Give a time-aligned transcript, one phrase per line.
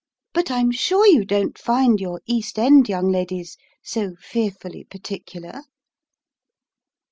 [0.33, 5.61] But I'm sure you don't find your East End young ladies so fearfully particular?"